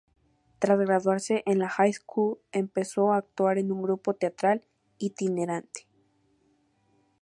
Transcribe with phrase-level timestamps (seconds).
[0.57, 4.65] Tras graduarse en la high school, empezó a actuar en un grupo teatral
[4.97, 5.85] itinerante.